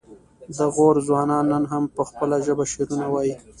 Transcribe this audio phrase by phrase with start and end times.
[0.55, 3.35] د غور ځوانان نن هم په خپله ژبه شعرونه وايي